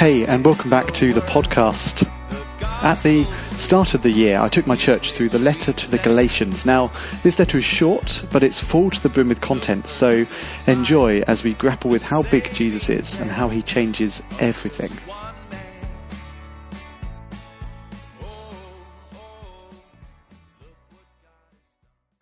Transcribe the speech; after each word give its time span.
Hey, 0.00 0.24
and 0.24 0.46
welcome 0.46 0.70
back 0.70 0.92
to 0.92 1.12
the 1.12 1.20
podcast. 1.20 2.10
At 2.62 3.02
the 3.02 3.24
start 3.48 3.92
of 3.92 4.00
the 4.00 4.10
year, 4.10 4.40
I 4.40 4.48
took 4.48 4.66
my 4.66 4.74
church 4.74 5.12
through 5.12 5.28
the 5.28 5.38
letter 5.38 5.74
to 5.74 5.90
the 5.90 5.98
Galatians. 5.98 6.64
Now, 6.64 6.90
this 7.22 7.38
letter 7.38 7.58
is 7.58 7.66
short, 7.66 8.24
but 8.32 8.42
it's 8.42 8.58
full 8.58 8.88
to 8.88 9.02
the 9.02 9.10
brim 9.10 9.28
with 9.28 9.42
content, 9.42 9.88
so 9.88 10.26
enjoy 10.66 11.20
as 11.26 11.44
we 11.44 11.52
grapple 11.52 11.90
with 11.90 12.02
how 12.02 12.22
big 12.22 12.50
Jesus 12.54 12.88
is 12.88 13.20
and 13.20 13.30
how 13.30 13.50
he 13.50 13.60
changes 13.60 14.22
everything. 14.38 14.90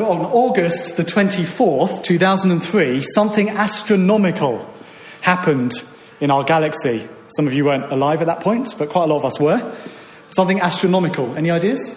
On 0.01 0.27
August 0.27 0.97
the 0.97 1.05
24th, 1.05 2.03
2003, 2.03 3.03
something 3.03 3.51
astronomical 3.51 4.69
happened 5.21 5.75
in 6.21 6.33
our 6.33 6.43
galaxy. 6.43 7.09
Some 7.37 7.47
of 7.47 7.53
you 7.53 7.65
weren't 7.65 7.93
alive 7.93 8.21
at 8.21 8.27
that 8.27 8.41
point, 8.41 8.75
but 8.79 8.89
quite 8.89 9.05
a 9.05 9.07
lot 9.07 9.17
of 9.17 9.25
us 9.25 9.39
were. 9.39 9.75
Something 10.29 10.61
astronomical. 10.61 11.37
Any 11.37 11.51
ideas? 11.51 11.97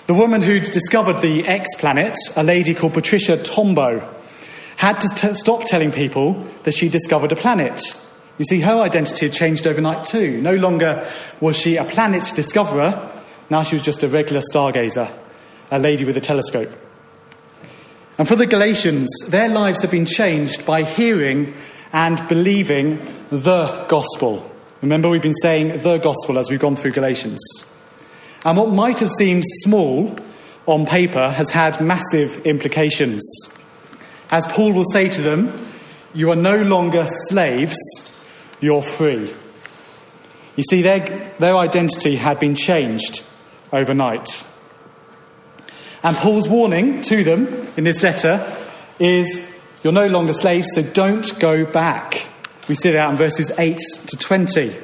The 0.07 0.13
woman 0.13 0.41
who'd 0.41 0.63
discovered 0.63 1.21
the 1.21 1.45
X 1.45 1.69
planet, 1.77 2.17
a 2.35 2.43
lady 2.43 2.73
called 2.73 2.93
Patricia 2.93 3.37
Tombaugh, 3.37 4.07
had 4.77 4.99
to 5.01 5.09
t- 5.09 5.33
stop 5.33 5.65
telling 5.65 5.91
people 5.91 6.45
that 6.63 6.73
she 6.73 6.89
discovered 6.89 7.31
a 7.31 7.35
planet. 7.35 7.81
You 8.37 8.45
see, 8.45 8.61
her 8.61 8.81
identity 8.81 9.27
had 9.27 9.33
changed 9.35 9.67
overnight 9.67 10.05
too. 10.05 10.41
No 10.41 10.55
longer 10.55 11.07
was 11.39 11.55
she 11.57 11.77
a 11.77 11.85
planet 11.85 12.31
discoverer, 12.35 13.09
now 13.49 13.63
she 13.63 13.75
was 13.75 13.83
just 13.83 14.03
a 14.03 14.07
regular 14.07 14.41
stargazer, 14.41 15.11
a 15.69 15.79
lady 15.79 16.05
with 16.05 16.17
a 16.17 16.21
telescope. 16.21 16.71
And 18.17 18.27
for 18.27 18.35
the 18.35 18.45
Galatians, 18.45 19.09
their 19.27 19.49
lives 19.49 19.81
have 19.81 19.91
been 19.91 20.05
changed 20.05 20.65
by 20.65 20.83
hearing 20.83 21.53
and 21.93 22.27
believing 22.27 22.99
the 23.29 23.85
gospel. 23.87 24.49
Remember, 24.81 25.07
we've 25.07 25.21
been 25.21 25.33
saying 25.33 25.81
the 25.83 25.99
gospel 25.99 26.37
as 26.39 26.49
we've 26.49 26.59
gone 26.59 26.75
through 26.75 26.91
Galatians. 26.91 27.39
And 28.43 28.57
what 28.57 28.69
might 28.69 28.99
have 28.99 29.11
seemed 29.11 29.43
small 29.45 30.17
on 30.65 30.85
paper 30.85 31.29
has 31.29 31.51
had 31.51 31.79
massive 31.79 32.45
implications. 32.45 33.23
As 34.31 34.45
Paul 34.47 34.73
will 34.73 34.83
say 34.85 35.07
to 35.07 35.21
them, 35.21 35.67
you 36.13 36.31
are 36.31 36.35
no 36.35 36.61
longer 36.61 37.05
slaves, 37.27 37.77
you're 38.59 38.81
free. 38.81 39.33
You 40.55 40.63
see, 40.63 40.81
their, 40.81 41.33
their 41.39 41.55
identity 41.55 42.15
had 42.15 42.39
been 42.39 42.55
changed 42.55 43.23
overnight. 43.71 44.45
And 46.03 46.15
Paul's 46.17 46.49
warning 46.49 47.01
to 47.03 47.23
them 47.23 47.67
in 47.77 47.83
this 47.83 48.03
letter 48.03 48.45
is 48.99 49.52
you're 49.83 49.93
no 49.93 50.07
longer 50.07 50.33
slaves, 50.33 50.69
so 50.73 50.81
don't 50.81 51.37
go 51.39 51.65
back. 51.65 52.25
We 52.69 52.75
see 52.75 52.91
that 52.91 52.99
out 52.99 53.11
in 53.11 53.17
verses 53.17 53.51
8 53.59 53.77
to 54.07 54.17
20. 54.17 54.75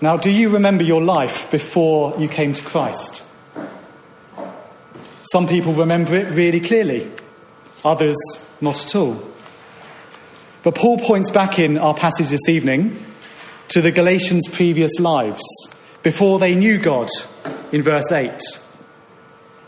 Now, 0.00 0.16
do 0.16 0.30
you 0.30 0.50
remember 0.50 0.84
your 0.84 1.02
life 1.02 1.50
before 1.50 2.14
you 2.18 2.28
came 2.28 2.54
to 2.54 2.62
Christ? 2.62 3.24
Some 5.32 5.48
people 5.48 5.72
remember 5.72 6.14
it 6.14 6.34
really 6.34 6.60
clearly, 6.60 7.10
others 7.84 8.16
not 8.60 8.84
at 8.84 8.94
all. 8.94 9.20
But 10.62 10.76
Paul 10.76 10.98
points 10.98 11.30
back 11.30 11.58
in 11.58 11.78
our 11.78 11.94
passage 11.94 12.28
this 12.28 12.48
evening 12.48 12.96
to 13.68 13.80
the 13.80 13.90
Galatians' 13.90 14.46
previous 14.48 15.00
lives, 15.00 15.42
before 16.04 16.38
they 16.38 16.54
knew 16.54 16.78
God, 16.78 17.08
in 17.72 17.82
verse 17.82 18.12
8. 18.12 18.40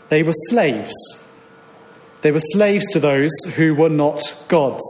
They 0.07 0.23
were 0.23 0.33
slaves. 0.47 0.93
They 2.21 2.31
were 2.31 2.39
slaves 2.39 2.85
to 2.91 2.99
those 2.99 3.31
who 3.55 3.73
were 3.73 3.89
not 3.89 4.21
gods. 4.47 4.83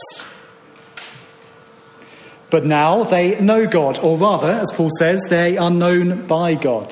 But 2.49 2.65
now 2.65 3.03
they 3.03 3.39
know 3.39 3.67
God, 3.67 3.99
or 3.99 4.17
rather, 4.17 4.51
as 4.51 4.71
Paul 4.71 4.89
says, 4.97 5.23
they 5.29 5.57
are 5.57 5.69
known 5.69 6.25
by 6.25 6.55
God. 6.55 6.89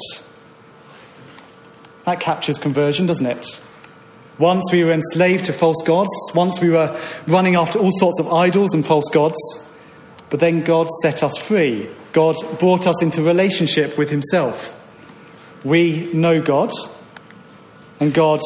That 2.05 2.19
captures 2.19 2.59
conversion, 2.59 3.07
doesn't 3.07 3.25
it? 3.25 3.61
Once 4.37 4.63
we 4.71 4.83
were 4.83 4.91
enslaved 4.91 5.45
to 5.45 5.53
false 5.53 5.81
gods, 5.83 6.11
once 6.35 6.61
we 6.61 6.69
were 6.69 6.99
running 7.25 7.55
after 7.55 7.79
all 7.79 7.91
sorts 7.91 8.19
of 8.19 8.31
idols 8.31 8.73
and 8.75 8.85
false 8.85 9.09
gods, 9.09 9.37
but 10.29 10.39
then 10.39 10.61
God 10.61 10.87
set 11.01 11.23
us 11.23 11.35
free. 11.37 11.89
God 12.13 12.35
brought 12.59 12.85
us 12.85 13.01
into 13.01 13.23
relationship 13.23 13.97
with 13.97 14.11
Himself. 14.11 14.73
We 15.63 16.11
know 16.13 16.39
God, 16.39 16.71
and 17.99 18.13
God 18.13 18.41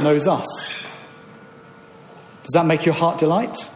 knows 0.00 0.28
us. 0.28 0.83
Does 2.44 2.52
that 2.52 2.66
make 2.66 2.86
your 2.86 2.94
heart 2.94 3.18
delight? 3.18 3.70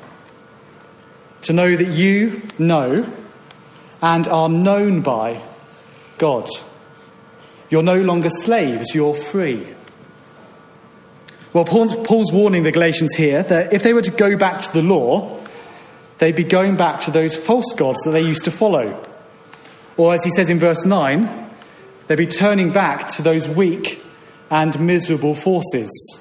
To 1.42 1.52
know 1.52 1.74
that 1.74 1.88
you 1.88 2.42
know 2.58 3.10
and 4.00 4.28
are 4.28 4.48
known 4.48 5.00
by 5.00 5.40
God. 6.18 6.48
You're 7.70 7.82
no 7.82 8.00
longer 8.00 8.30
slaves, 8.30 8.94
you're 8.94 9.14
free. 9.14 9.66
Well, 11.52 11.64
Paul's, 11.64 12.30
warning 12.30 12.62
the 12.62 12.70
Galatians 12.70 13.14
here 13.14 13.42
that 13.42 13.72
if 13.72 13.82
they 13.82 13.94
were 13.94 14.02
to 14.02 14.10
go 14.10 14.36
back 14.36 14.60
to 14.60 14.72
the 14.72 14.82
law, 14.82 15.40
they'd 16.18 16.36
be 16.36 16.44
going 16.44 16.76
back 16.76 17.00
to 17.00 17.10
those 17.10 17.36
false 17.36 17.72
gods 17.74 18.00
that 18.02 18.10
they 18.10 18.20
used 18.20 18.44
to 18.44 18.50
follow. 18.50 19.06
Or, 19.96 20.12
as 20.12 20.22
he 20.22 20.30
says 20.30 20.50
in 20.50 20.58
verse 20.58 20.84
9, 20.84 21.50
they'd 22.06 22.16
be 22.16 22.26
turning 22.26 22.70
back 22.70 23.08
to 23.08 23.22
those 23.22 23.48
weak 23.48 24.04
and 24.50 24.78
miserable 24.78 25.34
forces. 25.34 26.20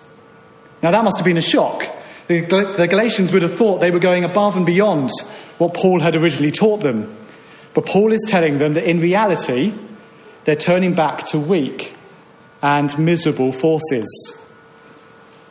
Now, 0.82 0.92
that 0.92 1.04
must 1.04 1.18
have 1.18 1.26
been 1.26 1.38
a 1.38 1.42
shock. 1.42 1.88
The, 2.28 2.42
the 2.78 2.88
Galatians 2.88 3.32
would 3.32 3.42
have 3.42 3.58
thought 3.58 3.80
they 3.80 3.92
were 3.92 4.00
going 4.00 4.26
above 4.26 4.58
and 4.58 4.66
beyond 4.66 5.10
what 5.58 5.74
Paul 5.74 6.02
had 6.02 6.16
originally 6.16 6.52
taught 6.52 6.82
them. 6.82 7.16
But 7.74 7.86
Paul 7.86 8.12
is 8.12 8.26
telling 8.28 8.58
them 8.58 8.74
that 8.74 8.84
in 8.84 9.00
reality, 9.00 9.74
they're 10.44 10.56
turning 10.56 10.94
back 10.94 11.26
to 11.28 11.40
weak 11.40 11.94
and 12.62 12.98
miserable 13.00 13.52
forces. 13.52 14.08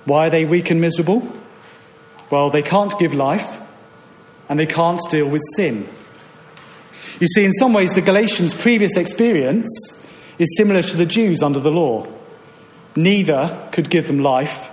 Why 0.04 0.26
are 0.26 0.30
they 0.30 0.44
weak 0.44 0.70
and 0.70 0.80
miserable? 0.80 1.26
Well, 2.30 2.50
they 2.50 2.62
can't 2.62 2.96
give 2.98 3.14
life 3.14 3.48
and 4.48 4.58
they 4.58 4.66
can't 4.66 5.00
deal 5.08 5.28
with 5.28 5.42
sin. 5.54 5.88
You 7.20 7.26
see, 7.28 7.44
in 7.44 7.52
some 7.52 7.72
ways, 7.72 7.94
the 7.94 8.02
Galatians' 8.02 8.52
previous 8.52 8.96
experience 8.96 9.68
is 10.38 10.54
similar 10.56 10.82
to 10.82 10.96
the 10.96 11.06
Jews 11.06 11.42
under 11.42 11.60
the 11.60 11.70
law. 11.70 12.06
Neither 12.94 13.68
could 13.72 13.88
give 13.88 14.06
them 14.06 14.18
life 14.18 14.70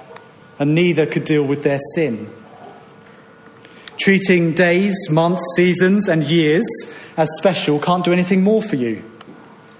and 0.63 0.74
neither 0.74 1.06
could 1.06 1.25
deal 1.25 1.44
with 1.44 1.63
their 1.63 1.78
sin. 1.94 2.31
Treating 3.97 4.53
days, 4.53 4.96
months, 5.09 5.44
seasons, 5.57 6.07
and 6.07 6.24
years 6.24 6.63
as 7.18 7.29
special 7.38 7.79
can't 7.79 8.06
do 8.06 8.13
anything 8.13 8.44
more 8.44 8.62
for 8.62 8.78
you 8.78 9.03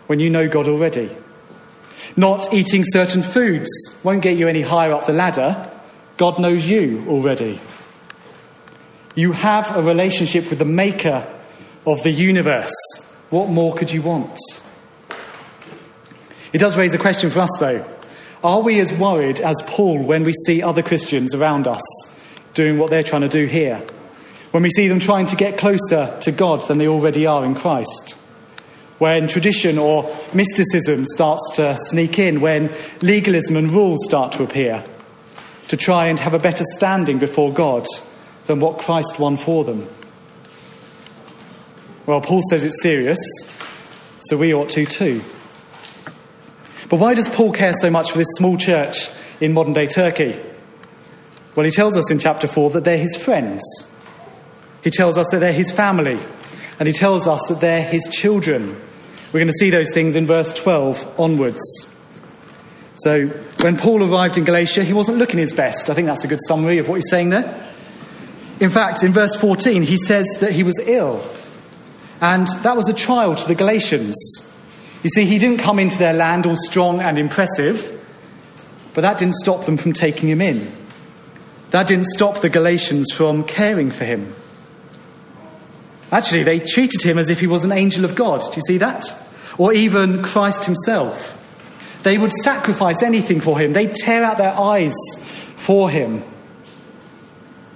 when 0.08 0.20
you 0.20 0.30
know 0.30 0.50
God 0.50 0.68
already. 0.68 1.10
Not 2.18 2.54
eating 2.54 2.84
certain 2.84 3.24
foods 3.24 3.70
won't 4.04 4.22
get 4.22 4.38
you 4.38 4.50
any 4.50 4.60
higher 4.60 4.92
up 4.92 5.06
the 5.06 5.14
ladder. 5.14 5.72
God 6.18 6.38
knows 6.38 6.68
you 6.68 7.06
already. 7.08 7.62
You 9.16 9.32
have 9.32 9.74
a 9.74 9.82
relationship 9.82 10.50
with 10.50 10.60
the 10.60 10.66
maker 10.66 11.26
of 11.88 12.04
the 12.04 12.12
universe. 12.12 12.74
What 13.30 13.48
more 13.48 13.74
could 13.74 13.90
you 13.90 14.02
want? 14.02 14.38
It 16.52 16.58
does 16.58 16.78
raise 16.78 16.94
a 16.94 16.98
question 16.98 17.30
for 17.30 17.40
us, 17.40 17.52
though. 17.58 17.86
Are 18.44 18.60
we 18.60 18.82
as 18.82 18.92
worried 18.92 19.40
as 19.40 19.56
Paul 19.68 20.04
when 20.04 20.24
we 20.24 20.34
see 20.46 20.62
other 20.62 20.82
Christians 20.82 21.34
around 21.34 21.66
us 21.66 21.82
doing 22.54 22.78
what 22.78 22.90
they're 22.90 23.02
trying 23.02 23.22
to 23.22 23.30
do 23.30 23.46
here? 23.46 23.82
When 24.52 24.64
we 24.64 24.70
see 24.70 24.90
them 24.90 25.00
trying 25.00 25.28
to 25.28 25.38
get 25.38 25.58
closer 25.58 26.16
to 26.22 26.32
God 26.34 26.68
than 26.68 26.78
they 26.78 26.88
already 26.88 27.26
are 27.26 27.46
in 27.46 27.56
Christ? 27.56 28.18
When 28.98 29.30
tradition 29.30 29.78
or 29.78 30.14
mysticism 30.34 31.06
starts 31.06 31.52
to 31.56 31.78
sneak 31.78 32.20
in, 32.20 32.42
when 32.42 32.70
legalism 33.02 33.56
and 33.56 33.72
rules 33.72 34.04
start 34.04 34.34
to 34.34 34.44
appear 34.44 34.84
to 35.70 35.78
try 35.78 36.08
and 36.08 36.20
have 36.20 36.34
a 36.34 36.40
better 36.40 36.66
standing 36.74 37.20
before 37.20 37.54
God 37.54 37.86
than 38.48 38.60
what 38.60 38.80
Christ 38.80 39.20
won 39.20 39.38
for 39.38 39.64
them? 39.64 39.88
Well, 42.06 42.20
Paul 42.20 42.42
says 42.50 42.66
it's 42.66 42.82
serious, 42.82 43.20
so 44.20 44.36
we 44.36 44.54
ought 44.54 44.70
to 44.72 44.86
too. 44.86 45.22
But 46.94 47.00
why 47.00 47.16
does 47.16 47.28
Paul 47.28 47.52
care 47.52 47.74
so 47.74 47.90
much 47.90 48.12
for 48.12 48.20
this 48.20 48.28
small 48.36 48.56
church 48.56 49.10
in 49.40 49.52
modern 49.52 49.74
day 49.74 49.88
Turkey? 49.88 50.40
Well, 51.56 51.66
he 51.66 51.72
tells 51.72 51.98
us 51.98 52.12
in 52.12 52.20
chapter 52.20 52.48
4 52.48 52.70
that 52.70 52.84
they're 52.84 53.00
his 53.00 53.16
friends. 53.16 53.64
He 54.84 54.92
tells 54.92 55.18
us 55.18 55.28
that 55.32 55.40
they're 55.40 55.52
his 55.52 55.72
family. 55.72 56.20
And 56.78 56.86
he 56.86 56.94
tells 56.94 57.28
us 57.28 57.42
that 57.50 57.62
they're 57.62 57.82
his 57.82 58.08
children. 58.10 58.80
We're 59.32 59.40
going 59.40 59.48
to 59.48 59.54
see 59.54 59.72
those 59.72 59.92
things 59.92 60.16
in 60.16 60.28
verse 60.28 60.54
12 60.54 61.20
onwards. 61.20 61.64
So, 62.98 63.26
when 63.62 63.76
Paul 63.76 64.04
arrived 64.04 64.38
in 64.38 64.44
Galatia, 64.44 64.84
he 64.84 64.94
wasn't 64.94 65.18
looking 65.18 65.40
his 65.40 65.52
best. 65.52 65.90
I 65.90 65.96
think 65.96 66.06
that's 66.06 66.26
a 66.26 66.28
good 66.28 66.44
summary 66.48 66.78
of 66.78 66.88
what 66.88 66.98
he's 66.98 67.10
saying 67.10 67.32
there. 67.32 67.72
In 68.60 68.70
fact, 68.70 69.02
in 69.02 69.14
verse 69.14 69.36
14, 69.36 69.82
he 69.82 69.98
says 69.98 70.28
that 70.42 70.52
he 70.52 70.62
was 70.62 70.80
ill. 70.86 71.28
And 72.22 72.46
that 72.62 72.78
was 72.78 72.88
a 72.88 72.94
trial 72.94 73.34
to 73.34 73.48
the 73.48 73.56
Galatians. 73.56 74.53
You 75.04 75.10
see, 75.10 75.26
he 75.26 75.38
didn't 75.38 75.60
come 75.60 75.80
into 75.80 75.98
their 75.98 76.14
land 76.14 76.46
all 76.46 76.56
strong 76.56 77.02
and 77.02 77.18
impressive, 77.18 78.00
but 78.94 79.02
that 79.02 79.18
didn't 79.18 79.36
stop 79.36 79.66
them 79.66 79.78
from 79.78 79.92
taking 79.94 80.30
him 80.30 80.42
in. 80.42 80.72
That 81.72 81.88
didn't 81.88 82.06
stop 82.06 82.42
the 82.42 82.50
Galatians 82.50 83.12
from 83.14 83.44
caring 83.44 83.92
for 83.92 84.06
him. 84.06 84.34
Actually, 86.12 86.44
they 86.44 86.60
treated 86.60 87.02
him 87.02 87.18
as 87.18 87.30
if 87.30 87.40
he 87.40 87.48
was 87.48 87.66
an 87.66 87.72
angel 87.72 88.06
of 88.06 88.16
God. 88.16 88.42
Do 88.42 88.56
you 88.56 88.62
see 88.68 88.78
that? 88.78 89.04
Or 89.58 89.74
even 89.74 90.24
Christ 90.24 90.66
himself. 90.66 91.40
They 92.04 92.18
would 92.18 92.32
sacrifice 92.32 93.02
anything 93.02 93.42
for 93.42 93.60
him, 93.60 93.74
they'd 93.74 93.94
tear 93.94 94.24
out 94.24 94.38
their 94.38 94.54
eyes 94.54 94.96
for 95.56 95.90
him. 95.90 96.24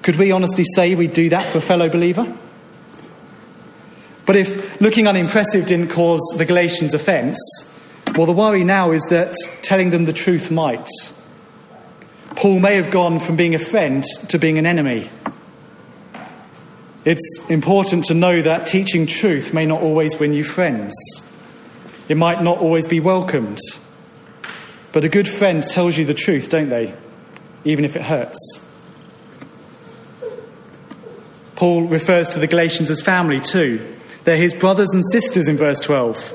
Could 0.02 0.18
we 0.18 0.32
honestly 0.32 0.64
say 0.76 0.96
we'd 0.96 1.14
do 1.14 1.30
that 1.30 1.50
for 1.50 1.58
a 1.58 1.62
fellow 1.62 1.90
believer? 1.90 2.34
But 4.28 4.36
if 4.36 4.80
looking 4.82 5.08
unimpressive 5.08 5.66
didn't 5.66 5.88
cause 5.88 6.22
the 6.38 6.46
Galatians 6.46 6.94
offence, 6.94 7.40
well, 8.16 8.28
the 8.28 8.34
worry 8.34 8.66
now 8.66 8.92
is 8.92 9.02
that 9.10 9.36
telling 9.64 9.90
them 9.90 10.04
the 10.04 10.14
truth 10.14 10.52
might. 10.52 10.88
Paul 12.36 12.60
may 12.60 12.76
have 12.76 12.92
gone 12.92 13.20
from 13.20 13.38
being 13.38 13.56
a 13.56 13.60
friend 13.60 14.04
to 14.28 14.38
being 14.38 14.58
an 14.58 14.66
enemy. 14.66 15.10
It's 17.06 17.40
important 17.50 18.04
to 18.06 18.14
know 18.14 18.42
that 18.42 18.66
teaching 18.66 19.08
truth 19.08 19.54
may 19.54 19.66
not 19.66 19.82
always 19.82 20.20
win 20.20 20.34
you 20.34 20.44
friends. 20.44 20.94
It 22.10 22.18
might 22.18 22.44
not 22.44 22.58
always 22.58 22.86
be 22.86 23.00
welcomed. 23.00 23.60
But 24.92 25.06
a 25.06 25.10
good 25.10 25.28
friend 25.28 25.64
tells 25.64 25.98
you 25.98 26.04
the 26.04 26.14
truth, 26.14 26.50
don't 26.50 26.70
they? 26.70 26.94
Even 27.64 27.86
if 27.86 27.96
it 27.96 28.02
hurts. 28.02 28.62
Paul 31.56 31.84
refers 31.84 32.30
to 32.30 32.40
the 32.40 32.48
Galatians 32.48 32.90
as 32.90 33.02
family 33.02 33.40
too. 33.40 33.97
They're 34.28 34.36
his 34.36 34.54
brothers 34.54 34.94
and 34.94 35.06
sisters 35.10 35.48
in 35.48 35.56
verse 35.56 35.80
12. 35.80 36.34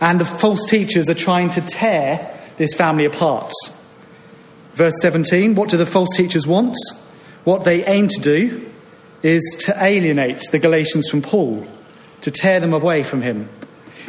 And 0.00 0.18
the 0.18 0.24
false 0.24 0.64
teachers 0.66 1.10
are 1.10 1.14
trying 1.14 1.50
to 1.50 1.60
tear 1.60 2.34
this 2.56 2.72
family 2.72 3.04
apart. 3.04 3.52
Verse 4.72 4.94
17 5.02 5.54
what 5.54 5.68
do 5.68 5.76
the 5.76 5.84
false 5.84 6.08
teachers 6.16 6.46
want? 6.46 6.74
What 7.44 7.64
they 7.64 7.84
aim 7.84 8.08
to 8.08 8.20
do 8.22 8.72
is 9.22 9.42
to 9.66 9.84
alienate 9.84 10.40
the 10.50 10.58
Galatians 10.58 11.10
from 11.10 11.20
Paul, 11.20 11.66
to 12.22 12.30
tear 12.30 12.58
them 12.58 12.72
away 12.72 13.02
from 13.02 13.20
him. 13.20 13.50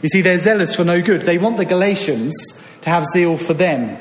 You 0.01 0.07
see, 0.07 0.21
they're 0.21 0.39
zealous 0.39 0.73
for 0.73 0.85
no 0.85 1.01
good. 1.01 1.23
They 1.23 1.37
want 1.37 1.57
the 1.57 1.65
Galatians 1.65 2.33
to 2.79 2.89
have 2.89 3.03
zeal 3.07 3.37
for 3.37 3.53
them, 3.53 3.97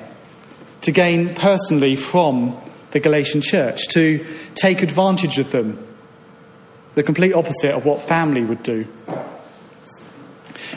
to 0.83 0.93
gain 0.93 1.35
personally 1.35 1.97
from 1.97 2.57
the 2.93 3.01
Galatian 3.01 3.41
church, 3.41 3.89
to 3.89 4.25
take 4.55 4.85
advantage 4.85 5.41
of 5.41 5.51
them. 5.51 5.85
The 6.95 7.03
complete 7.03 7.33
opposite 7.33 7.73
of 7.73 7.85
what 7.85 8.03
family 8.03 8.43
would 8.43 8.63
do. 8.63 8.87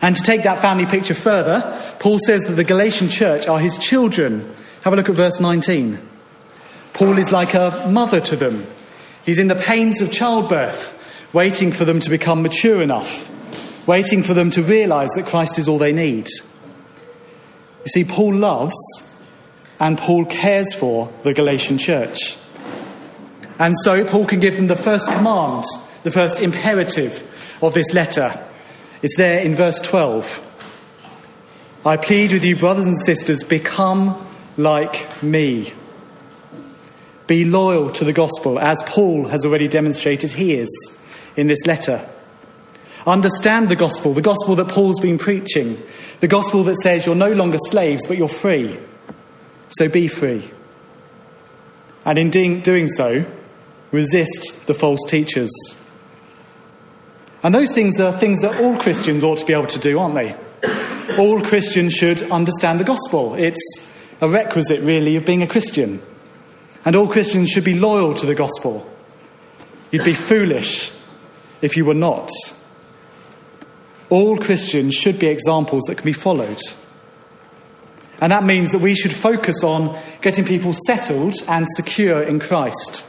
And 0.02 0.16
to 0.16 0.22
take 0.22 0.44
that 0.44 0.62
family 0.62 0.86
picture 0.86 1.14
further, 1.14 1.80
Paul 2.00 2.20
says 2.20 2.42
that 2.44 2.54
the 2.54 2.64
Galatian 2.64 3.10
church 3.10 3.48
are 3.48 3.60
his 3.60 3.78
children. 3.78 4.54
Have 4.82 4.94
a 4.94 4.96
look 4.96 5.10
at 5.10 5.16
verse 5.16 5.40
19. 5.40 5.98
Paul 6.94 7.18
is 7.18 7.32
like 7.32 7.54
a 7.54 7.88
mother 7.90 8.20
to 8.22 8.36
them. 8.36 8.68
He's 9.26 9.40
in 9.40 9.48
the 9.48 9.56
pains 9.56 10.02
of 10.02 10.12
childbirth, 10.12 11.00
waiting 11.34 11.72
for 11.72 11.86
them 11.86 12.00
to 12.02 12.10
become 12.10 12.42
mature 12.42 12.82
enough, 12.82 13.30
waiting 13.88 14.24
for 14.24 14.34
them 14.34 14.50
to 14.52 14.62
realize 14.62 15.10
that 15.16 15.26
Christ 15.26 15.58
is 15.58 15.70
all 15.70 15.78
they 15.78 15.94
need. 15.94 16.28
You 17.86 17.90
see, 17.90 18.04
Paul 18.04 18.36
loves 18.36 18.76
and 19.80 19.98
Paul 19.98 20.26
cares 20.26 20.74
for 20.74 21.12
the 21.24 21.34
Galatian 21.34 21.78
church. 21.78 22.38
And 23.60 23.76
so 23.84 24.04
Paul 24.06 24.26
can 24.26 24.40
give 24.40 24.56
them 24.56 24.68
the 24.68 24.76
first 24.76 25.08
command, 25.12 25.64
the 26.04 26.12
first 26.12 26.40
imperative 26.40 27.24
of 27.62 27.74
this 27.74 27.94
letter. 27.94 28.38
It's 29.02 29.18
there 29.18 29.40
in 29.40 29.56
verse 29.56 29.80
12. 29.82 30.52
I 31.86 31.98
plead 31.98 32.32
with 32.32 32.46
you, 32.46 32.56
brothers 32.56 32.86
and 32.86 32.98
sisters, 32.98 33.44
become 33.44 34.26
like 34.56 35.22
me. 35.24 35.74
Be 37.28 37.46
loyal 37.46 37.90
to 37.92 38.06
the 38.06 38.14
gospel, 38.14 38.60
as 38.60 38.82
Paul 38.86 39.26
has 39.28 39.46
already 39.46 39.68
demonstrated 39.68 40.32
he 40.34 40.54
is 40.54 41.00
in 41.36 41.48
this 41.48 41.66
letter. 41.66 42.08
Understand 43.06 43.70
the 43.70 43.76
gospel, 43.76 44.14
the 44.14 44.22
gospel 44.22 44.56
that 44.56 44.70
Paul's 44.70 45.00
been 45.00 45.18
preaching, 45.18 45.82
the 46.22 46.28
gospel 46.28 46.64
that 46.64 46.78
says 46.78 47.06
you're 47.06 47.16
no 47.16 47.32
longer 47.32 47.58
slaves, 47.58 48.08
but 48.08 48.18
you're 48.18 48.28
free. 48.30 48.80
So 49.70 49.90
be 49.90 50.08
free. 50.08 50.50
And 52.06 52.18
in 52.18 52.30
doing 52.30 52.88
so, 52.88 53.26
resist 53.92 54.68
the 54.68 54.74
false 54.74 55.00
teachers. 55.08 55.52
And 57.44 57.54
those 57.54 57.74
things 57.74 58.00
are 58.00 58.18
things 58.18 58.42
that 58.42 58.62
all 58.62 58.78
Christians 58.78 59.24
ought 59.24 59.38
to 59.40 59.46
be 59.46 59.54
able 59.54 59.68
to 59.68 59.80
do, 59.80 60.00
aren't 60.00 60.16
they? 60.16 60.36
All 61.18 61.42
Christians 61.42 61.94
should 61.94 62.24
understand 62.32 62.80
the 62.80 62.86
gospel. 62.86 63.36
It's 63.36 63.86
a 64.22 64.30
requisite, 64.30 64.80
really, 64.82 65.18
of 65.18 65.26
being 65.26 65.44
a 65.44 65.48
Christian. 65.48 66.02
And 66.86 66.96
all 66.96 67.08
Christians 67.08 67.50
should 67.50 67.66
be 67.66 67.78
loyal 67.78 68.14
to 68.14 68.26
the 68.26 68.36
gospel. 68.36 68.90
You'd 69.92 70.06
be 70.06 70.14
foolish 70.14 70.92
if 71.62 71.76
you 71.76 71.84
were 71.84 71.94
not. 71.94 72.32
All 74.10 74.38
Christians 74.38 74.96
should 74.96 75.20
be 75.20 75.28
examples 75.28 75.84
that 75.84 75.96
can 75.96 76.06
be 76.06 76.14
followed. 76.14 76.62
And 78.22 78.32
that 78.32 78.46
means 78.46 78.72
that 78.72 78.80
we 78.80 78.96
should 78.96 79.14
focus 79.14 79.64
on 79.64 80.00
getting 80.22 80.46
people 80.46 80.74
settled 80.88 81.36
and 81.50 81.68
secure 81.76 82.24
in 82.24 82.40
Christ. 82.40 83.06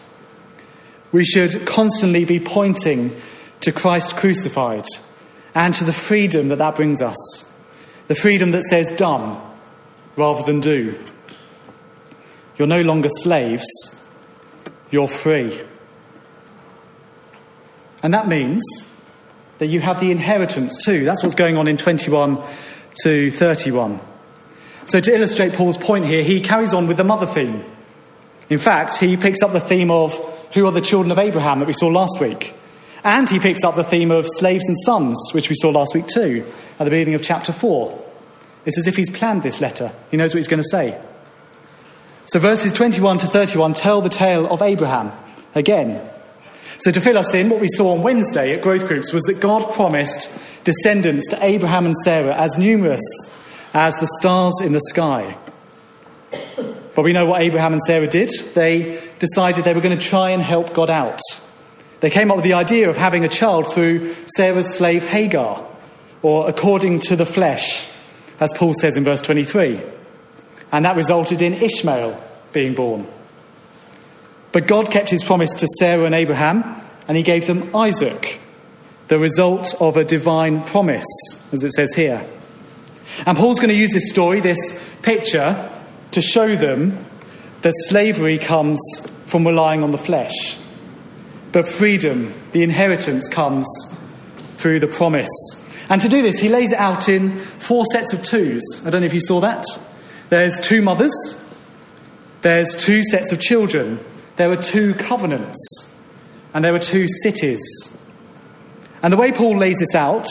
We 1.13 1.25
should 1.25 1.67
constantly 1.67 2.25
be 2.25 2.41
pointing 2.41 3.15
to 3.65 3.73
Christ 3.73 4.17
crucified 4.17 4.85
and 5.55 5.75
to 5.75 5.85
the 5.85 5.93
freedom 5.93 6.49
that 6.49 6.57
that 6.57 6.77
brings 6.77 7.01
us. 7.01 7.17
The 8.09 8.15
freedom 8.15 8.51
that 8.53 8.63
says 8.63 8.91
done 8.93 9.41
rather 10.17 10.43
than 10.43 10.61
do. 10.61 10.99
You're 12.59 12.69
no 12.69 12.83
longer 12.83 13.09
slaves, 13.09 13.67
you're 14.91 15.09
free. 15.09 15.61
And 18.03 18.13
that 18.13 18.29
means 18.29 18.63
that 19.59 19.67
you 19.67 19.81
have 19.81 19.99
the 19.99 20.11
inheritance 20.11 20.85
too. 20.85 21.05
That's 21.05 21.23
what's 21.23 21.35
going 21.35 21.56
on 21.56 21.67
in 21.67 21.77
21 21.77 22.43
to 23.03 23.31
31. 23.31 24.01
So, 24.85 25.01
to 25.01 25.15
illustrate 25.15 25.55
Paul's 25.55 25.79
point 25.79 26.05
here, 26.05 26.23
he 26.23 26.43
carries 26.43 26.75
on 26.75 26.87
with 26.87 26.99
the 26.99 27.05
mother 27.05 27.27
theme. 27.27 27.65
In 28.51 28.59
fact, 28.59 28.99
he 28.99 29.17
picks 29.17 29.43
up 29.43 29.53
the 29.53 29.61
theme 29.61 29.91
of 29.91 30.15
who 30.53 30.67
are 30.67 30.73
the 30.73 30.83
children 30.83 31.11
of 31.11 31.19
Abraham 31.19 31.61
that 31.61 31.67
we 31.67 31.73
saw 31.73 31.87
last 31.87 32.19
week. 32.21 32.55
And 33.05 33.29
he 33.29 33.39
picks 33.39 33.63
up 33.63 33.77
the 33.77 33.84
theme 33.84 34.11
of 34.11 34.27
slaves 34.27 34.67
and 34.67 34.77
sons, 34.84 35.19
which 35.32 35.51
we 35.51 35.55
saw 35.56 35.69
last 35.69 35.94
week 35.94 36.06
too, 36.06 36.44
at 36.79 36.84
the 36.84 36.91
beginning 36.91 37.15
of 37.15 37.23
chapter 37.23 37.53
4. 37.53 38.03
It's 38.65 38.79
as 38.79 38.87
if 38.87 38.96
he's 38.96 39.11
planned 39.11 39.43
this 39.43 39.61
letter. 39.61 39.93
He 40.11 40.17
knows 40.17 40.32
what 40.34 40.39
he's 40.39 40.49
going 40.49 40.63
to 40.63 40.69
say. 40.69 40.99
So 42.27 42.41
verses 42.41 42.73
21 42.73 43.19
to 43.19 43.27
31 43.27 43.75
tell 43.75 44.01
the 44.01 44.08
tale 44.08 44.51
of 44.51 44.63
Abraham 44.63 45.13
again. 45.55 46.11
So 46.79 46.91
to 46.91 47.01
fill 47.01 47.19
us 47.19 47.34
in, 47.34 47.51
what 47.51 47.61
we 47.61 47.69
saw 47.69 47.93
on 47.93 48.03
Wednesday 48.03 48.55
at 48.55 48.63
growth 48.63 48.89
groups 48.89 49.13
was 49.13 49.23
that 49.25 49.39
God 49.39 49.70
promised 49.75 50.31
descendants 50.65 51.29
to 51.29 51.44
Abraham 51.44 51.84
and 51.84 51.94
Sarah 52.05 52.34
as 52.34 52.56
numerous 52.58 53.03
as 53.75 53.94
the 53.96 54.08
stars 54.19 54.55
in 54.63 54.73
the 54.73 54.81
sky. 54.81 55.37
But 56.94 57.05
we 57.05 57.13
know 57.13 57.27
what 57.27 57.43
Abraham 57.43 57.75
and 57.75 57.82
Sarah 57.82 58.08
did. 58.08 58.31
They 58.55 59.03
decided 59.19 59.65
they 59.65 59.75
were 59.75 59.81
going 59.82 59.99
to 59.99 60.05
try 60.05 60.31
and 60.31 60.43
help 60.43 60.73
God 60.73 60.89
out. 60.89 61.20
They 62.05 62.11
came 62.11 62.31
up 62.31 62.37
with 62.37 62.44
the 62.44 62.53
idea 62.53 62.91
of 62.91 62.99
having 62.99 63.25
a 63.25 63.29
child 63.29 63.73
through 63.73 64.15
Sarah's 64.37 64.69
slave 64.69 65.06
Hagar, 65.06 65.67
or 66.20 66.46
according 66.46 66.99
to 66.99 67.17
the 67.17 67.25
flesh, 67.25 67.91
as 68.39 68.53
Paul 68.55 68.75
says 68.75 68.99
in 68.99 69.05
verse 69.05 69.23
23. 69.23 69.81
And 70.70 70.84
that 70.84 70.96
resulted 70.96 71.41
in 71.41 71.55
Ishmael 71.55 72.23
being 72.53 72.75
born. 72.75 73.06
But 74.53 74.67
God 74.67 74.91
kept 74.91 75.08
his 75.08 75.25
promise 75.25 75.55
to 75.55 75.67
Sarah 75.79 76.05
and 76.05 76.15
Abraham, 76.15 76.79
and 77.08 77.17
he 77.17 77.23
gave 77.23 77.46
them 77.46 77.75
Isaac, 77.75 78.39
the 79.08 79.19
result 79.19 79.75
of 79.81 79.96
a 79.96 80.05
divine 80.05 80.63
promise, 80.63 81.06
as 81.53 81.65
it 81.65 81.73
says 81.73 81.94
here. 81.94 82.23
And 83.25 83.39
Paul's 83.39 83.61
going 83.61 83.70
to 83.70 83.75
use 83.75 83.94
this 83.94 84.11
story, 84.11 84.41
this 84.41 84.58
picture, 85.01 85.70
to 86.11 86.20
show 86.20 86.55
them 86.55 87.03
that 87.63 87.73
slavery 87.75 88.37
comes 88.37 88.79
from 89.25 89.46
relying 89.46 89.82
on 89.82 89.91
the 89.91 89.96
flesh. 89.96 90.58
But 91.55 91.69
freedom, 91.69 92.34
the 92.51 92.65
inheritance, 92.65 93.29
comes 93.29 93.65
through 94.56 94.81
the 94.81 94.89
promise. 94.89 95.31
And 95.89 96.01
to 96.01 96.08
do 96.08 96.20
this, 96.20 96.41
he 96.41 96.49
lays 96.49 96.73
it 96.73 96.79
out 96.79 97.08
in 97.08 97.39
four 97.39 97.84
sets 97.93 98.13
of 98.13 98.25
twos. 98.25 98.61
I 98.84 98.91
don't 98.91 99.03
know 99.03 99.06
if 99.06 99.15
you 99.15 99.20
saw 99.20 99.41
that. 99.41 99.65
There's 100.31 100.58
two 100.58 100.82
mothers, 100.82 101.13
there's 102.43 102.75
two 102.75 103.05
sets 103.05 103.31
of 103.31 103.41
children, 103.41 104.01
there 104.34 104.49
were 104.49 104.56
two 104.56 104.94
covenants, 104.94 105.87
and 106.53 106.65
there 106.65 106.73
were 106.73 106.81
two 106.81 107.06
cities. 107.23 107.61
And 109.01 109.13
the 109.13 109.17
way 109.17 109.31
Paul 109.31 109.56
lays 109.56 109.79
this 109.79 109.94
out 109.94 110.27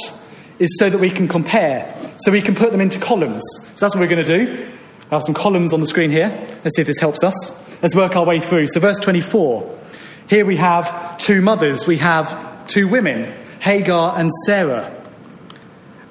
is 0.60 0.77
so 0.77 0.89
that 0.89 0.98
we 0.98 1.10
can 1.10 1.30
compare, 1.30 1.96
so 2.18 2.34
we 2.34 2.42
can 2.42 2.53
put 2.53 2.74
them 2.74 2.82
into 2.82 3.00
columns. 3.00 3.44
So 3.75 3.86
that's 3.86 3.96
what 3.96 4.01
we're 4.01 4.13
going 4.13 4.25
to 4.25 4.46
do. 4.46 4.68
I 5.10 5.15
have 5.15 5.24
some 5.24 5.36
columns 5.36 5.72
on 5.72 5.80
the 5.80 5.86
screen 5.86 6.12
here. 6.12 6.30
Let's 6.65 6.75
see 6.75 6.82
if 6.82 6.88
this 6.88 7.00
helps 7.00 7.24
us. 7.24 7.82
Let's 7.82 7.96
work 7.96 8.18
our 8.18 8.25
way 8.25 8.42
through. 8.42 8.68
So, 8.68 8.82
verse 8.82 8.98
24. 9.00 9.83
Here 10.30 10.46
we 10.46 10.58
have 10.58 11.18
two 11.18 11.42
mothers, 11.42 11.86
we 11.86 11.98
have 11.98 12.68
two 12.68 12.88
women, 12.88 13.34
Hagar 13.60 14.18
and 14.18 14.32
Sarah. 14.46 14.92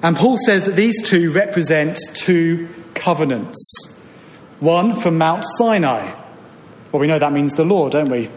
And 0.01 0.15
Paul 0.15 0.37
says 0.45 0.65
that 0.65 0.75
these 0.75 1.01
two 1.01 1.31
represent 1.31 1.97
two 2.13 2.67
covenants. 2.93 3.59
One 4.59 4.95
from 4.95 5.17
Mount 5.17 5.45
Sinai. 5.57 6.13
Well, 6.91 6.99
we 6.99 7.07
know 7.07 7.19
that 7.19 7.33
means 7.33 7.53
the 7.53 7.65
law, 7.65 7.89
don't 7.89 8.09
we? 8.09 8.29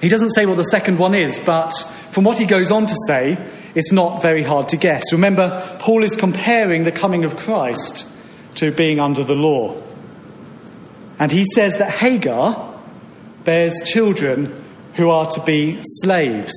He 0.00 0.08
doesn't 0.08 0.30
say 0.30 0.46
what 0.46 0.56
the 0.56 0.64
second 0.64 0.98
one 0.98 1.14
is, 1.14 1.38
but 1.38 1.72
from 2.10 2.24
what 2.24 2.38
he 2.38 2.46
goes 2.46 2.70
on 2.70 2.86
to 2.86 2.94
say, 3.06 3.38
it's 3.74 3.92
not 3.92 4.22
very 4.22 4.42
hard 4.42 4.68
to 4.68 4.76
guess. 4.76 5.12
Remember, 5.12 5.76
Paul 5.80 6.02
is 6.02 6.16
comparing 6.16 6.84
the 6.84 6.92
coming 6.92 7.24
of 7.24 7.36
Christ 7.36 8.08
to 8.56 8.70
being 8.72 9.00
under 9.00 9.22
the 9.24 9.34
law. 9.34 9.82
And 11.18 11.30
he 11.30 11.44
says 11.44 11.78
that 11.78 11.90
Hagar 11.90 12.65
bears 13.46 13.80
children 13.82 14.64
who 14.94 15.08
are 15.08 15.24
to 15.30 15.40
be 15.42 15.78
slaves. 16.00 16.52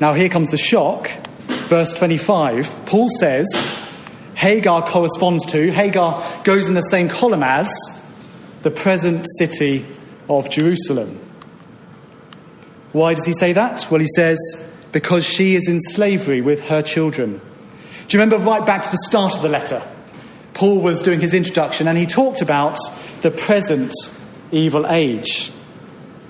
Now, 0.00 0.14
here 0.14 0.28
comes 0.28 0.50
the 0.50 0.56
shock. 0.56 1.10
Verse 1.68 1.94
25, 1.94 2.86
Paul 2.86 3.08
says 3.08 3.46
Hagar 4.34 4.82
corresponds 4.86 5.46
to, 5.46 5.70
Hagar 5.70 6.42
goes 6.44 6.68
in 6.68 6.74
the 6.74 6.80
same 6.80 7.08
column 7.08 7.42
as 7.42 7.72
the 8.62 8.70
present 8.70 9.26
city 9.38 9.86
of 10.28 10.50
Jerusalem. 10.50 11.20
Why 12.92 13.14
does 13.14 13.26
he 13.26 13.32
say 13.32 13.52
that? 13.52 13.86
Well, 13.90 14.00
he 14.00 14.08
says, 14.16 14.38
because 14.92 15.24
she 15.24 15.54
is 15.54 15.68
in 15.68 15.78
slavery 15.80 16.40
with 16.40 16.60
her 16.62 16.82
children. 16.82 17.40
Do 18.08 18.16
you 18.16 18.22
remember 18.22 18.38
right 18.44 18.64
back 18.64 18.82
to 18.82 18.90
the 18.90 19.02
start 19.06 19.36
of 19.36 19.42
the 19.42 19.48
letter? 19.48 19.82
Paul 20.56 20.80
was 20.80 21.02
doing 21.02 21.20
his 21.20 21.34
introduction 21.34 21.86
and 21.86 21.98
he 21.98 22.06
talked 22.06 22.40
about 22.40 22.78
the 23.20 23.30
present 23.30 23.92
evil 24.50 24.86
age. 24.86 25.52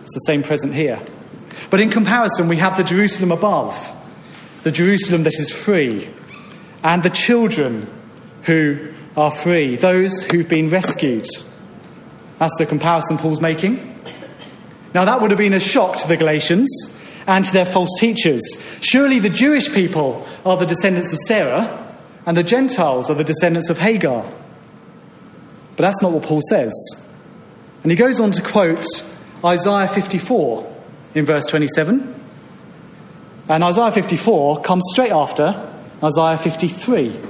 It's 0.02 0.14
the 0.14 0.25
same 0.26 0.42
present 0.42 0.75
here. 0.75 1.00
But 1.71 1.78
in 1.78 1.90
comparison, 1.90 2.49
we 2.49 2.56
have 2.56 2.76
the 2.76 2.83
Jerusalem 2.83 3.30
above, 3.30 3.92
the 4.64 4.73
Jerusalem 4.73 5.23
that 5.23 5.38
is 5.38 5.52
free, 5.52 6.11
and 6.83 7.04
the 7.04 7.11
children 7.11 7.87
who 8.42 8.92
are 9.16 9.30
free, 9.30 9.76
those 9.76 10.25
who've 10.25 10.49
been 10.49 10.71
rescued. 10.71 11.28
That's 12.38 12.59
the 12.59 12.66
comparison 12.66 13.18
Paul's 13.18 13.40
making. 13.40 13.95
Now, 14.92 15.04
that 15.04 15.21
would 15.21 15.30
have 15.30 15.38
been 15.38 15.54
a 15.54 15.61
shock 15.61 15.99
to 15.99 16.09
the 16.09 16.16
Galatians 16.16 16.68
and 17.28 17.45
to 17.45 17.52
their 17.52 17.64
false 17.64 17.90
teachers. 18.00 18.42
Surely 18.80 19.21
the 19.21 19.30
Jewish 19.30 19.73
people 19.73 20.26
are 20.45 20.56
the 20.56 20.66
descendants 20.66 21.12
of 21.12 21.21
Sarah, 21.21 21.85
and 22.26 22.37
the 22.37 22.42
Gentiles 22.42 23.09
are 23.09 23.14
the 23.14 23.25
descendants 23.25 23.71
of 23.71 23.78
Hagar. 23.78 24.23
But 25.76 25.83
that's 25.83 26.02
not 26.02 26.12
what 26.12 26.25
Paul 26.25 26.40
says. 26.50 26.75
And 27.83 27.92
he 27.92 27.97
goes 27.97 28.18
on 28.18 28.33
to 28.33 28.42
quote 28.42 28.85
Isaiah 29.45 29.87
54 29.87 30.75
in 31.14 31.25
verse 31.25 31.47
27. 31.47 32.14
And 33.49 33.62
Isaiah 33.62 33.92
54 33.92 34.62
comes 34.62 34.85
straight 34.92 35.12
after 35.12 35.73
Isaiah 36.02 36.37
53. 36.37 37.21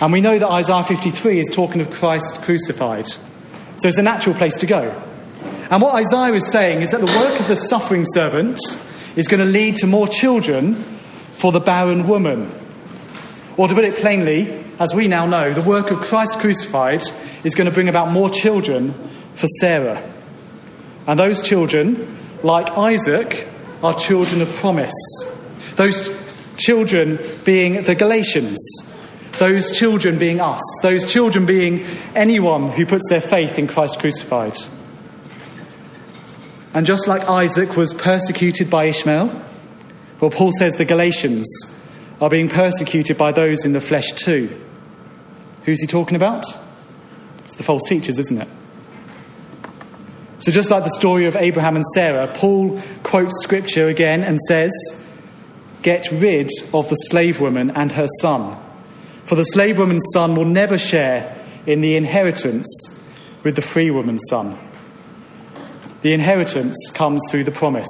And 0.00 0.12
we 0.12 0.22
know 0.22 0.38
that 0.38 0.48
Isaiah 0.48 0.84
53 0.84 1.38
is 1.38 1.48
talking 1.52 1.82
of 1.82 1.90
Christ 1.90 2.40
crucified. 2.42 3.06
So 3.06 3.88
it's 3.88 3.98
a 3.98 4.02
natural 4.02 4.34
place 4.34 4.56
to 4.58 4.66
go. 4.66 4.90
And 5.70 5.82
what 5.82 5.94
Isaiah 5.94 6.32
is 6.32 6.50
saying 6.50 6.80
is 6.80 6.92
that 6.92 7.00
the 7.00 7.06
work 7.06 7.38
of 7.38 7.46
the 7.46 7.56
suffering 7.56 8.04
servant 8.14 8.58
is 9.16 9.28
going 9.28 9.40
to 9.40 9.50
lead 9.50 9.76
to 9.76 9.86
more 9.86 10.08
children 10.08 10.82
for 11.34 11.52
the 11.52 11.60
barren 11.60 12.08
woman. 12.08 12.50
Or 13.60 13.68
to 13.68 13.74
put 13.74 13.84
it 13.84 13.96
plainly, 13.96 14.64
as 14.78 14.94
we 14.94 15.06
now 15.06 15.26
know, 15.26 15.52
the 15.52 15.60
work 15.60 15.90
of 15.90 16.00
Christ 16.00 16.38
crucified 16.38 17.02
is 17.44 17.54
going 17.54 17.66
to 17.66 17.70
bring 17.70 17.90
about 17.90 18.10
more 18.10 18.30
children 18.30 18.94
for 19.34 19.46
Sarah. 19.60 20.02
And 21.06 21.18
those 21.18 21.42
children, 21.42 22.16
like 22.42 22.70
Isaac, 22.70 23.46
are 23.82 23.92
children 23.92 24.40
of 24.40 24.50
promise. 24.54 24.94
Those 25.74 26.10
children 26.56 27.18
being 27.44 27.84
the 27.84 27.94
Galatians, 27.94 28.58
those 29.32 29.76
children 29.78 30.16
being 30.16 30.40
us, 30.40 30.62
those 30.80 31.04
children 31.04 31.44
being 31.44 31.84
anyone 32.14 32.70
who 32.70 32.86
puts 32.86 33.10
their 33.10 33.20
faith 33.20 33.58
in 33.58 33.66
Christ 33.66 34.00
crucified. 34.00 34.56
And 36.72 36.86
just 36.86 37.06
like 37.06 37.28
Isaac 37.28 37.76
was 37.76 37.92
persecuted 37.92 38.70
by 38.70 38.86
Ishmael, 38.86 39.44
well, 40.18 40.30
Paul 40.30 40.52
says 40.58 40.76
the 40.76 40.86
Galatians 40.86 41.46
are 42.20 42.28
being 42.28 42.48
persecuted 42.48 43.16
by 43.16 43.32
those 43.32 43.64
in 43.64 43.72
the 43.72 43.80
flesh 43.80 44.12
too. 44.12 44.60
Who's 45.64 45.80
he 45.80 45.86
talking 45.86 46.16
about? 46.16 46.44
It's 47.44 47.56
the 47.56 47.62
false 47.62 47.82
teachers, 47.88 48.18
isn't 48.18 48.40
it? 48.40 48.48
So, 50.38 50.52
just 50.52 50.70
like 50.70 50.84
the 50.84 50.90
story 50.90 51.26
of 51.26 51.36
Abraham 51.36 51.76
and 51.76 51.84
Sarah, 51.94 52.26
Paul 52.34 52.80
quotes 53.02 53.42
scripture 53.42 53.88
again 53.88 54.22
and 54.22 54.38
says, 54.48 54.72
Get 55.82 56.10
rid 56.12 56.50
of 56.72 56.88
the 56.88 56.94
slave 56.94 57.40
woman 57.40 57.70
and 57.70 57.92
her 57.92 58.06
son, 58.20 58.56
for 59.24 59.34
the 59.34 59.44
slave 59.44 59.78
woman's 59.78 60.06
son 60.14 60.36
will 60.36 60.46
never 60.46 60.78
share 60.78 61.36
in 61.66 61.82
the 61.82 61.94
inheritance 61.94 62.66
with 63.42 63.54
the 63.54 63.62
free 63.62 63.90
woman's 63.90 64.22
son. 64.30 64.58
The 66.00 66.14
inheritance 66.14 66.76
comes 66.94 67.20
through 67.30 67.44
the 67.44 67.50
promise, 67.50 67.88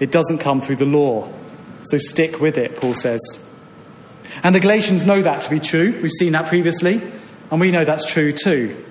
it 0.00 0.10
doesn't 0.10 0.38
come 0.38 0.60
through 0.60 0.76
the 0.76 0.86
law. 0.86 1.30
So, 1.82 1.98
stick 1.98 2.40
with 2.40 2.56
it, 2.56 2.76
Paul 2.76 2.94
says. 2.94 3.45
And 4.42 4.54
the 4.54 4.60
Galatians 4.60 5.06
know 5.06 5.22
that 5.22 5.40
to 5.42 5.50
be 5.50 5.60
true. 5.60 5.98
We've 6.02 6.10
seen 6.18 6.32
that 6.32 6.46
previously, 6.46 7.00
and 7.50 7.60
we 7.60 7.70
know 7.70 7.84
that's 7.84 8.10
true 8.10 8.32
too. 8.32 8.84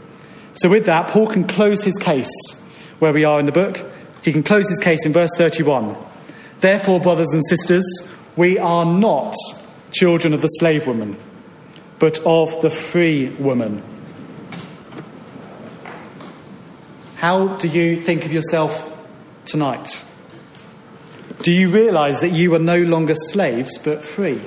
So, 0.53 0.69
with 0.69 0.85
that, 0.85 1.07
Paul 1.07 1.27
can 1.27 1.45
close 1.45 1.83
his 1.83 1.97
case 1.97 2.31
where 2.99 3.13
we 3.13 3.25
are 3.25 3.39
in 3.39 3.45
the 3.45 3.51
book. 3.51 3.83
He 4.23 4.31
can 4.31 4.41
close 4.41 4.67
his 4.69 4.79
case 4.79 5.05
in 5.05 5.13
verse 5.13 5.31
31. 5.37 5.95
Therefore, 6.61 6.99
brothers 6.99 7.33
and 7.33 7.45
sisters, 7.45 7.85
we 8.35 8.57
are 8.57 8.85
not 8.85 9.35
children 9.91 10.33
of 10.33 10.41
the 10.41 10.47
slave 10.47 10.87
woman, 10.87 11.17
but 11.99 12.19
of 12.25 12.61
the 12.61 12.69
free 12.69 13.29
woman. 13.29 13.83
How 17.17 17.47
do 17.57 17.67
you 17.67 17.99
think 17.99 18.25
of 18.25 18.31
yourself 18.31 18.95
tonight? 19.45 20.05
Do 21.39 21.51
you 21.51 21.69
realize 21.69 22.21
that 22.21 22.31
you 22.31 22.53
are 22.55 22.59
no 22.59 22.77
longer 22.77 23.15
slaves 23.15 23.77
but 23.77 24.03
free? 24.03 24.41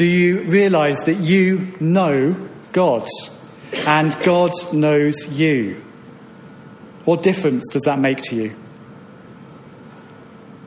Do 0.00 0.06
you 0.06 0.44
realize 0.44 0.96
that 1.00 1.18
you 1.18 1.76
know 1.78 2.48
God 2.72 3.06
and 3.86 4.16
God 4.22 4.52
knows 4.72 5.30
you? 5.30 5.84
What 7.04 7.22
difference 7.22 7.68
does 7.70 7.82
that 7.82 7.98
make 7.98 8.16
to 8.22 8.34
you? 8.34 8.56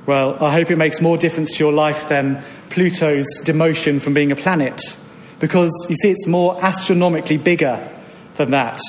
Well, 0.05 0.37
I 0.39 0.51
hope 0.51 0.69
it 0.69 0.77
makes 0.77 1.01
more 1.01 1.17
difference 1.17 1.53
to 1.53 1.63
your 1.63 1.73
life 1.73 2.09
than 2.09 2.43
Pluto's 2.69 3.25
demotion 3.43 3.99
from 3.99 4.13
being 4.13 4.31
a 4.31 4.35
planet, 4.35 4.79
because 5.39 5.87
you 5.89 5.95
see, 5.95 6.11
it's 6.11 6.27
more 6.27 6.63
astronomically 6.63 7.37
bigger 7.37 7.89
than 8.35 8.51
that. 8.51 8.79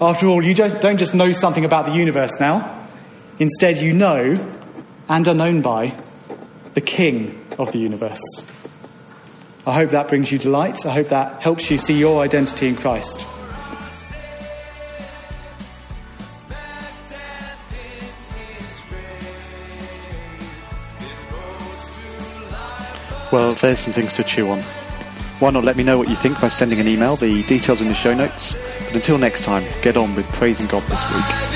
After 0.00 0.28
all, 0.28 0.44
you 0.44 0.54
don't 0.54 0.98
just 0.98 1.14
know 1.14 1.32
something 1.32 1.64
about 1.64 1.86
the 1.86 1.94
universe 1.94 2.38
now, 2.38 2.86
instead, 3.40 3.78
you 3.78 3.92
know 3.92 4.36
and 5.08 5.26
are 5.26 5.34
known 5.34 5.62
by 5.62 6.00
the 6.74 6.80
King 6.80 7.44
of 7.58 7.72
the 7.72 7.80
universe. 7.80 8.22
I 9.64 9.74
hope 9.74 9.90
that 9.90 10.08
brings 10.08 10.32
you 10.32 10.38
delight. 10.38 10.84
I 10.84 10.92
hope 10.92 11.08
that 11.08 11.40
helps 11.40 11.70
you 11.70 11.78
see 11.78 11.96
your 11.96 12.20
identity 12.22 12.66
in 12.66 12.74
Christ. 12.74 13.26
Well, 23.30 23.54
there's 23.54 23.78
some 23.78 23.92
things 23.94 24.14
to 24.16 24.24
chew 24.24 24.50
on. 24.50 24.60
Why 25.38 25.50
not 25.50 25.64
let 25.64 25.76
me 25.76 25.84
know 25.84 25.96
what 25.96 26.08
you 26.08 26.16
think 26.16 26.40
by 26.40 26.48
sending 26.48 26.80
an 26.80 26.88
email? 26.88 27.16
The 27.16 27.42
details 27.44 27.80
in 27.80 27.88
the 27.88 27.94
show 27.94 28.14
notes. 28.14 28.56
But 28.86 28.96
until 28.96 29.16
next 29.16 29.44
time, 29.44 29.64
get 29.80 29.96
on 29.96 30.14
with 30.14 30.26
praising 30.32 30.66
God 30.66 30.82
this 30.82 31.14
week. 31.14 31.51